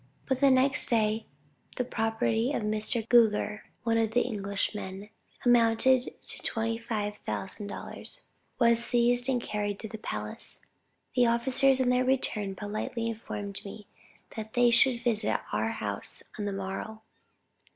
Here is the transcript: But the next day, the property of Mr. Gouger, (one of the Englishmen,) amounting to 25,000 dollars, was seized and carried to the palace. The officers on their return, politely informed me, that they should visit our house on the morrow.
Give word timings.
But 0.27 0.39
the 0.39 0.49
next 0.49 0.87
day, 0.89 1.27
the 1.77 1.85
property 1.85 2.51
of 2.53 2.63
Mr. 2.63 3.07
Gouger, 3.07 3.65
(one 3.83 3.99
of 3.99 4.13
the 4.15 4.25
Englishmen,) 4.25 5.09
amounting 5.45 6.01
to 6.23 6.39
25,000 6.41 7.67
dollars, 7.67 8.21
was 8.57 8.83
seized 8.83 9.29
and 9.29 9.39
carried 9.39 9.77
to 9.79 9.87
the 9.87 9.99
palace. 9.99 10.65
The 11.15 11.27
officers 11.27 11.79
on 11.79 11.89
their 11.89 12.03
return, 12.03 12.55
politely 12.55 13.05
informed 13.09 13.63
me, 13.63 13.85
that 14.35 14.53
they 14.55 14.71
should 14.71 15.03
visit 15.03 15.39
our 15.53 15.69
house 15.69 16.23
on 16.39 16.45
the 16.45 16.51
morrow. 16.51 17.03